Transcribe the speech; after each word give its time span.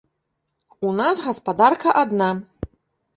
У 0.87 0.93
нас 0.99 1.21
гаспадарка 1.27 1.93
адна. 2.01 2.31